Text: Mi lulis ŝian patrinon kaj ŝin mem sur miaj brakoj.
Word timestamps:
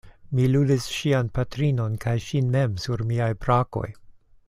Mi 0.37 0.45
lulis 0.53 0.87
ŝian 0.93 1.29
patrinon 1.35 1.99
kaj 2.07 2.15
ŝin 2.31 2.51
mem 2.57 2.83
sur 2.87 3.05
miaj 3.13 3.33
brakoj. 3.45 3.89